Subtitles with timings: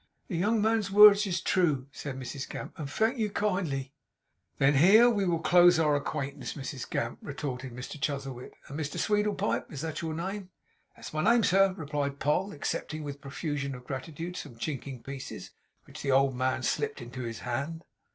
[0.29, 3.93] 'The young man's words is true,' said Mrs Gamp, 'and thank you kindly.'
[4.57, 8.53] 'Then here we will close our acquaintance, Mrs Gamp,' retorted Mr Chuzzlewit.
[8.67, 10.49] 'And Mr Sweedlepipe is that your name?'
[10.95, 15.03] 'That is my name, sir,' replied Poll, accepting with a profusion of gratitude, some chinking
[15.03, 15.51] pieces
[15.85, 17.83] which the old man slipped into his hand.